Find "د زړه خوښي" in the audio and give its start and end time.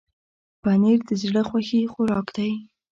1.09-1.81